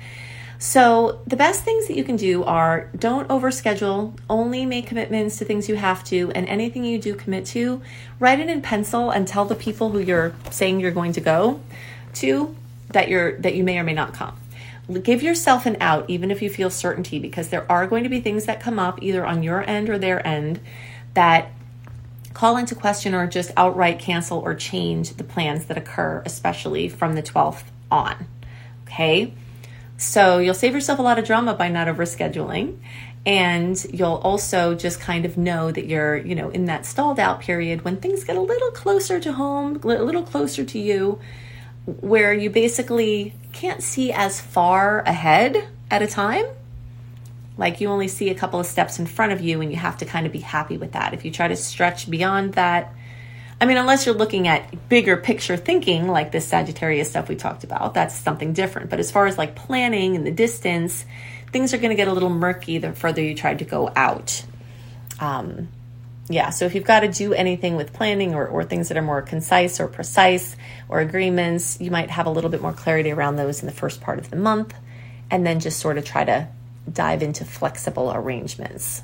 So, 0.61 1.21
the 1.25 1.37
best 1.37 1.63
things 1.63 1.87
that 1.87 1.97
you 1.97 2.03
can 2.03 2.17
do 2.17 2.43
are 2.43 2.91
don't 2.99 3.29
overschedule, 3.29 4.19
only 4.29 4.67
make 4.67 4.89
commitments 4.89 5.39
to 5.39 5.45
things 5.45 5.69
you 5.69 5.77
have 5.77 6.03
to, 6.05 6.33
and 6.35 6.49
anything 6.49 6.85
you 6.85 6.99
do 6.99 7.15
commit 7.15 7.47
to, 7.47 7.81
write 8.19 8.41
it 8.41 8.49
in 8.49 8.61
pencil 8.61 9.11
and 9.11 9.29
tell 9.29 9.45
the 9.45 9.55
people 9.55 9.91
who 9.91 10.01
you're 10.01 10.35
saying 10.51 10.81
you're 10.81 10.91
going 10.91 11.13
to 11.13 11.21
go 11.21 11.61
to 12.15 12.57
that 12.89 13.09
you're 13.09 13.39
that 13.39 13.55
you 13.55 13.63
may 13.63 13.79
or 13.79 13.85
may 13.85 13.95
not 13.95 14.13
come. 14.15 14.37
Give 15.03 15.23
yourself 15.23 15.65
an 15.67 15.77
out 15.81 16.09
even 16.09 16.31
if 16.31 16.43
you 16.43 16.51
feel 16.51 16.71
certainty 16.71 17.21
because 17.21 17.51
there 17.51 17.71
are 17.71 17.87
going 17.87 18.03
to 18.03 18.11
be 18.11 18.21
things 18.21 18.47
that 18.47 18.59
come 18.59 18.79
up 18.79 19.01
either 19.01 19.25
on 19.25 19.45
your 19.45 19.69
end 19.69 19.89
or 19.89 19.99
their 19.99 20.27
end 20.27 20.59
that 21.15 21.53
call 22.39 22.57
into 22.57 22.73
question 22.77 23.17
or 23.17 23.27
just 23.27 23.51
outright 23.57 23.99
cancel 23.99 24.39
or 24.39 24.55
change 24.55 25.11
the 25.15 25.25
plans 25.25 25.65
that 25.65 25.77
occur 25.77 26.23
especially 26.25 26.89
from 26.89 27.17
the 27.17 27.23
12th 27.23 27.65
on. 27.91 28.15
Okay? 28.85 29.35
So 29.97 30.39
you'll 30.39 30.55
save 30.55 30.73
yourself 30.73 31.01
a 31.01 31.03
lot 31.03 31.19
of 31.19 31.25
drama 31.25 31.55
by 31.55 31.69
not 31.69 31.89
overscheduling. 31.89 32.79
And 33.27 33.85
you'll 33.93 34.21
also 34.23 34.77
just 34.77 35.01
kind 35.01 35.25
of 35.25 35.37
know 35.37 35.73
that 35.73 35.87
you're, 35.87 36.17
you 36.17 36.37
know, 36.37 36.51
in 36.51 36.67
that 36.67 36.87
stalled 36.87 37.19
out 37.19 37.41
period 37.41 37.85
when 37.85 37.97
things 37.97 38.23
get 38.23 38.37
a 38.37 38.41
little 38.41 38.71
closer 38.71 39.19
to 39.19 39.33
home, 39.33 39.81
a 39.83 39.87
little 39.89 40.23
closer 40.23 40.65
to 40.65 40.79
you, 40.79 41.19
where 41.87 42.33
you 42.33 42.51
basically 42.51 43.35
can't 43.53 43.83
see 43.83 44.13
as 44.13 44.41
far 44.41 45.01
ahead 45.01 45.67
at 45.91 46.03
a 46.03 46.07
time. 46.07 46.47
Like 47.59 47.81
you 47.81 47.89
only 47.89 48.09
see 48.09 48.31
a 48.31 48.35
couple 48.35 48.61
of 48.61 48.67
steps 48.67 48.99
in 48.99 49.07
front 49.07 49.33
of 49.33 49.41
you, 49.43 49.61
and 49.61 49.71
you 49.71 49.77
have 49.77 49.99
to 49.99 50.07
kind 50.07 50.25
of 50.27 50.33
be 50.33 50.39
happy 50.39 50.79
with 50.79 50.93
that. 50.93 51.13
If 51.13 51.25
you 51.25 51.31
try 51.31 51.49
to 51.49 51.57
stretch 51.57 52.09
beyond 52.09 52.55
that, 52.55 52.95
I 53.61 53.67
mean, 53.67 53.77
unless 53.77 54.07
you're 54.07 54.15
looking 54.15 54.47
at 54.47 54.89
bigger 54.89 55.17
picture 55.17 55.57
thinking, 55.57 56.07
like 56.07 56.31
this 56.31 56.47
Sagittarius 56.47 57.11
stuff 57.11 57.29
we 57.29 57.35
talked 57.35 57.65
about, 57.65 57.93
that's 57.93 58.15
something 58.15 58.53
different. 58.53 58.89
But 58.89 59.01
as 59.01 59.11
far 59.11 59.27
as 59.27 59.37
like 59.37 59.57
planning 59.57 60.15
and 60.15 60.25
the 60.25 60.31
distance, 60.31 61.05
things 61.51 61.75
are 61.75 61.79
going 61.79 61.91
to 61.91 61.97
get 61.97 62.07
a 62.07 62.13
little 62.13 62.31
murky 62.31 62.79
the 62.79 62.93
further 62.93 63.21
you 63.21 63.35
try 63.35 63.55
to 63.55 63.65
go 63.65 63.91
out. 63.97 64.45
Um, 65.19 65.69
yeah, 66.29 66.51
so 66.51 66.67
if 66.67 66.75
you've 66.77 66.85
got 66.85 67.01
to 67.01 67.09
do 67.09 67.33
anything 67.33 67.75
with 67.75 67.93
planning 67.93 68.35
or, 68.35 68.47
or 68.47 68.63
things 68.63 68.89
that 68.89 68.97
are 68.97 69.03
more 69.03 69.23
concise 69.23 69.81
or 69.81 69.89
precise 69.89 70.55
or 70.89 71.01
agreements, 71.01 71.81
you 71.81 71.91
might 71.91 72.11
have 72.11 72.27
a 72.27 72.31
little 72.31 72.51
bit 72.51 72.63
more 72.63 72.73
clarity 72.73 73.11
around 73.11 73.37
those 73.37 73.61
in 73.61 73.67
the 73.67 73.73
first 73.73 74.01
part 74.01 74.21
of 74.21 74.31
the 74.31 74.37
month 74.37 74.75
and 75.31 75.47
then 75.47 75.59
just 75.59 75.81
sort 75.81 75.99
of 75.99 76.05
try 76.05 76.25
to 76.25 76.49
dive 76.93 77.23
into 77.23 77.45
flexible 77.45 78.13
arrangements. 78.13 79.03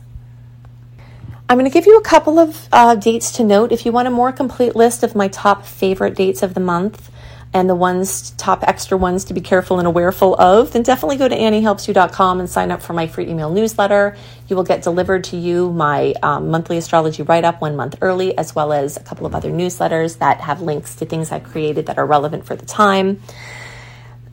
I'm 1.48 1.58
going 1.58 1.70
to 1.70 1.74
give 1.74 1.86
you 1.86 1.98
a 1.98 2.02
couple 2.02 2.38
of 2.38 2.68
uh, 2.72 2.94
dates 2.94 3.32
to 3.32 3.44
note. 3.44 3.70
If 3.70 3.84
you 3.84 3.92
want 3.92 4.08
a 4.08 4.10
more 4.10 4.32
complete 4.32 4.74
list 4.74 5.02
of 5.02 5.14
my 5.14 5.28
top 5.28 5.66
favorite 5.66 6.14
dates 6.14 6.42
of 6.42 6.54
the 6.54 6.60
month 6.60 7.10
and 7.52 7.68
the 7.68 7.74
ones, 7.74 8.30
top 8.32 8.64
extra 8.66 8.96
ones 8.96 9.24
to 9.26 9.34
be 9.34 9.42
careful 9.42 9.78
and 9.78 9.86
awareful 9.86 10.34
of, 10.40 10.72
then 10.72 10.82
definitely 10.82 11.18
go 11.18 11.28
to 11.28 11.36
anniehelpsyou.com 11.36 12.40
and 12.40 12.48
sign 12.48 12.70
up 12.70 12.80
for 12.80 12.94
my 12.94 13.06
free 13.06 13.28
email 13.28 13.50
newsletter. 13.50 14.16
You 14.48 14.56
will 14.56 14.64
get 14.64 14.82
delivered 14.82 15.22
to 15.24 15.36
you 15.36 15.70
my 15.70 16.14
um, 16.22 16.48
monthly 16.50 16.78
astrology 16.78 17.22
write 17.22 17.44
up 17.44 17.60
one 17.60 17.76
month 17.76 17.96
early, 18.00 18.36
as 18.38 18.54
well 18.54 18.72
as 18.72 18.96
a 18.96 19.00
couple 19.00 19.26
of 19.26 19.34
other 19.34 19.50
newsletters 19.50 20.18
that 20.18 20.40
have 20.40 20.62
links 20.62 20.96
to 20.96 21.04
things 21.04 21.30
I've 21.30 21.44
created 21.44 21.86
that 21.86 21.98
are 21.98 22.06
relevant 22.06 22.46
for 22.46 22.56
the 22.56 22.66
time. 22.66 23.20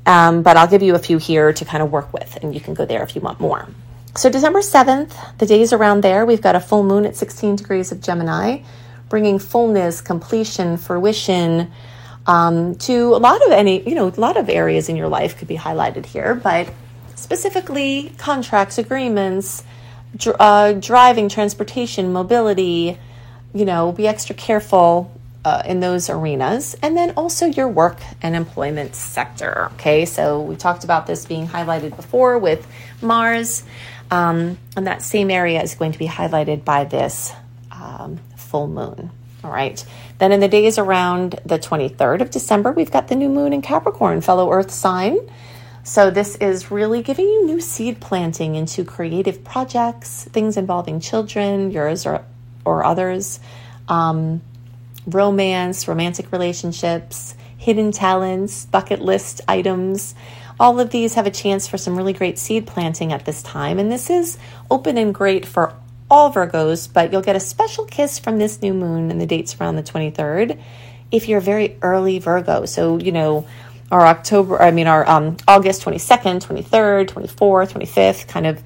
Um, 0.05 0.41
but 0.41 0.57
I'll 0.57 0.67
give 0.67 0.81
you 0.81 0.95
a 0.95 0.99
few 0.99 1.17
here 1.17 1.53
to 1.53 1.65
kind 1.65 1.83
of 1.83 1.91
work 1.91 2.11
with, 2.11 2.37
and 2.41 2.53
you 2.53 2.59
can 2.59 2.73
go 2.73 2.85
there 2.85 3.03
if 3.03 3.15
you 3.15 3.21
want 3.21 3.39
more. 3.39 3.67
So, 4.15 4.29
December 4.29 4.59
7th, 4.59 5.37
the 5.37 5.45
days 5.45 5.71
around 5.71 6.01
there, 6.01 6.25
we've 6.25 6.41
got 6.41 6.55
a 6.55 6.59
full 6.59 6.83
moon 6.83 7.05
at 7.05 7.15
16 7.15 7.55
degrees 7.55 7.91
of 7.91 8.01
Gemini, 8.01 8.63
bringing 9.09 9.39
fullness, 9.39 10.01
completion, 10.01 10.77
fruition 10.77 11.71
um, 12.27 12.75
to 12.75 13.15
a 13.15 13.17
lot 13.17 13.45
of 13.45 13.51
any, 13.51 13.87
you 13.87 13.95
know, 13.95 14.07
a 14.07 14.19
lot 14.19 14.37
of 14.37 14.49
areas 14.49 14.89
in 14.89 14.95
your 14.95 15.07
life 15.07 15.37
could 15.37 15.47
be 15.47 15.57
highlighted 15.57 16.05
here, 16.05 16.35
but 16.35 16.69
specifically 17.15 18.13
contracts, 18.17 18.77
agreements, 18.77 19.63
dr- 20.15 20.35
uh, 20.39 20.73
driving, 20.73 21.29
transportation, 21.29 22.11
mobility, 22.11 22.97
you 23.53 23.65
know, 23.65 23.91
be 23.91 24.07
extra 24.07 24.35
careful 24.35 25.11
uh, 25.43 25.63
in 25.65 25.79
those 25.79 26.09
arenas. 26.09 26.75
And 26.81 26.95
then 26.95 27.11
also 27.17 27.47
your 27.47 27.67
work 27.67 27.99
and 28.21 28.35
employment 28.35 28.95
sector. 28.95 29.69
Okay, 29.73 30.05
so 30.05 30.41
we 30.41 30.55
talked 30.55 30.83
about 30.83 31.07
this 31.07 31.25
being 31.25 31.47
highlighted 31.47 31.95
before 31.95 32.37
with 32.37 32.67
Mars. 33.01 33.63
Um, 34.09 34.57
and 34.75 34.87
that 34.87 35.01
same 35.01 35.31
area 35.31 35.61
is 35.61 35.75
going 35.75 35.93
to 35.93 35.99
be 35.99 36.07
highlighted 36.07 36.65
by 36.65 36.83
this 36.83 37.31
um, 37.71 38.19
full 38.35 38.67
moon. 38.67 39.09
All 39.43 39.51
right. 39.51 39.83
Then 40.19 40.31
in 40.31 40.39
the 40.39 40.47
days 40.47 40.77
around 40.77 41.39
the 41.45 41.57
23rd 41.57 42.21
of 42.21 42.29
December, 42.29 42.71
we've 42.71 42.91
got 42.91 43.07
the 43.07 43.15
new 43.15 43.29
moon 43.29 43.53
in 43.53 43.61
Capricorn, 43.61 44.21
fellow 44.21 44.51
Earth 44.51 44.69
sign. 44.69 45.17
So 45.83 46.11
this 46.11 46.35
is 46.35 46.69
really 46.69 47.01
giving 47.01 47.25
you 47.25 47.45
new 47.47 47.59
seed 47.59 47.99
planting 47.99 48.53
into 48.53 48.85
creative 48.85 49.43
projects, 49.43 50.25
things 50.25 50.57
involving 50.57 50.99
children, 50.99 51.71
yours 51.71 52.05
or 52.05 52.23
or 52.63 52.83
others, 52.83 53.39
um, 53.87 54.41
romance, 55.05 55.87
romantic 55.87 56.31
relationships, 56.31 57.35
hidden 57.57 57.91
talents, 57.91 58.65
bucket 58.65 59.01
list 59.01 59.41
items. 59.47 60.15
All 60.59 60.79
of 60.79 60.91
these 60.91 61.15
have 61.15 61.25
a 61.25 61.31
chance 61.31 61.67
for 61.67 61.77
some 61.77 61.95
really 61.95 62.13
great 62.13 62.37
seed 62.37 62.67
planting 62.67 63.13
at 63.13 63.25
this 63.25 63.41
time, 63.43 63.79
and 63.79 63.91
this 63.91 64.09
is 64.09 64.37
open 64.69 64.97
and 64.97 65.13
great 65.13 65.45
for 65.45 65.73
all 66.09 66.31
Virgos, 66.31 66.91
but 66.91 67.11
you'll 67.11 67.21
get 67.21 67.35
a 67.35 67.39
special 67.39 67.85
kiss 67.85 68.19
from 68.19 68.37
this 68.37 68.61
new 68.61 68.73
moon 68.73 69.09
and 69.09 69.21
the 69.21 69.25
dates 69.25 69.55
around 69.59 69.77
the 69.77 69.83
23rd 69.83 70.59
if 71.11 71.27
you're 71.27 71.39
a 71.39 71.41
very 71.41 71.77
early 71.81 72.19
Virgo. 72.19 72.65
So, 72.65 72.97
you 72.97 73.11
know, 73.11 73.47
our 73.91 74.05
October, 74.05 74.61
I 74.61 74.71
mean, 74.71 74.87
our 74.87 75.07
um, 75.07 75.37
August 75.47 75.83
22nd, 75.83 76.45
23rd, 76.45 77.07
24th, 77.07 77.73
25th, 77.73 78.27
kind 78.27 78.47
of 78.47 78.63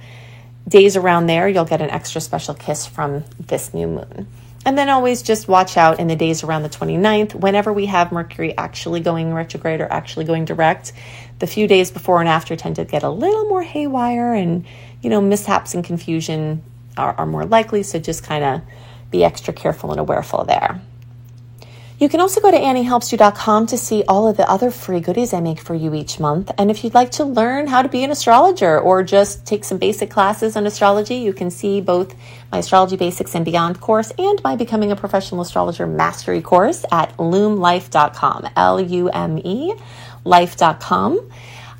days 0.67 0.95
around 0.95 1.27
there, 1.27 1.47
you'll 1.49 1.65
get 1.65 1.81
an 1.81 1.89
extra 1.89 2.21
special 2.21 2.53
kiss 2.53 2.85
from 2.85 3.23
this 3.39 3.73
new 3.73 3.87
moon. 3.87 4.27
And 4.65 4.75
then 4.75 4.89
always 4.89 5.21
just 5.21 5.47
watch 5.47 5.77
out 5.77 5.99
in 5.99 6.07
the 6.07 6.15
days 6.15 6.43
around 6.43 6.63
the 6.63 6.69
29th, 6.69 7.35
whenever 7.35 7.71
we 7.71 7.85
have 7.85 8.11
Mercury 8.11 8.57
actually 8.57 8.99
going 8.99 9.31
retrograde 9.31 9.79
or 9.79 9.91
actually 9.91 10.25
going 10.25 10.45
direct. 10.45 10.91
The 11.37 11.45
few 11.45 11.67
days 11.67 11.91
before 11.91 12.19
and 12.19 12.27
after 12.27 12.55
tend 12.55 12.77
to 12.77 12.85
get 12.85 13.03
a 13.03 13.09
little 13.09 13.45
more 13.45 13.61
haywire, 13.61 14.33
and 14.33 14.65
you 15.03 15.11
know, 15.11 15.21
mishaps 15.21 15.75
and 15.75 15.83
confusion 15.83 16.63
are, 16.97 17.13
are 17.13 17.25
more 17.27 17.45
likely. 17.45 17.83
So 17.83 17.99
just 17.99 18.23
kind 18.23 18.43
of 18.43 18.61
be 19.11 19.23
extra 19.23 19.53
careful 19.53 19.91
and 19.91 19.99
awareful 19.99 20.45
there. 20.45 20.81
You 21.97 22.09
can 22.09 22.19
also 22.19 22.41
go 22.41 22.51
to 22.51 22.57
anniehelpsyou.com 22.57 23.67
to 23.67 23.77
see 23.77 24.03
all 24.05 24.27
of 24.27 24.35
the 24.35 24.49
other 24.49 24.69
free 24.69 24.99
goodies 24.99 25.33
I 25.33 25.39
make 25.39 25.61
for 25.61 25.73
you 25.73 25.93
each 25.93 26.19
month. 26.19 26.51
And 26.57 26.69
if 26.69 26.83
you'd 26.83 26.93
like 26.93 27.11
to 27.11 27.23
learn 27.23 27.67
how 27.67 27.81
to 27.81 27.87
be 27.87 28.03
an 28.03 28.11
astrologer 28.11 28.77
or 28.77 29.01
just 29.01 29.45
take 29.45 29.63
some 29.63 29.77
basic 29.77 30.09
classes 30.09 30.57
on 30.57 30.65
astrology, 30.65 31.15
you 31.15 31.31
can 31.31 31.49
see 31.49 31.79
both 31.79 32.13
my 32.51 32.57
Astrology 32.57 32.97
Basics 32.97 33.33
and 33.33 33.45
Beyond 33.45 33.79
course 33.79 34.11
and 34.17 34.43
my 34.43 34.57
Becoming 34.57 34.91
a 34.91 34.95
Professional 34.97 35.39
Astrologer 35.39 35.87
Mastery 35.87 36.41
course 36.41 36.83
at 36.91 37.15
lumelife.com. 37.15 38.49
L 38.57 38.81
U 38.81 39.09
M 39.09 39.37
E, 39.37 39.73
life.com. 40.25 41.31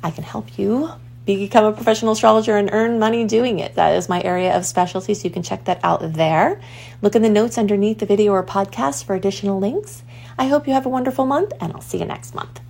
I 0.02 0.10
can 0.10 0.24
help 0.24 0.58
you 0.58 0.92
become 1.26 1.64
a 1.64 1.72
professional 1.72 2.12
astrologer 2.12 2.56
and 2.56 2.70
earn 2.72 2.98
money 2.98 3.24
doing 3.24 3.58
it. 3.58 3.74
That 3.74 3.96
is 3.96 4.08
my 4.08 4.22
area 4.22 4.56
of 4.56 4.64
specialty, 4.64 5.14
so 5.14 5.24
you 5.24 5.30
can 5.30 5.42
check 5.42 5.64
that 5.64 5.80
out 5.82 6.12
there. 6.14 6.60
Look 7.02 7.16
in 7.16 7.22
the 7.22 7.28
notes 7.28 7.58
underneath 7.58 7.98
the 7.98 8.06
video 8.06 8.32
or 8.32 8.44
podcast 8.44 9.04
for 9.04 9.14
additional 9.14 9.58
links. 9.58 10.04
I 10.38 10.46
hope 10.46 10.66
you 10.66 10.74
have 10.74 10.86
a 10.86 10.90
wonderful 10.90 11.26
month, 11.26 11.52
and 11.60 11.72
I'll 11.72 11.80
see 11.80 11.98
you 11.98 12.04
next 12.04 12.34
month. 12.34 12.60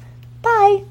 Bye. 0.43 0.85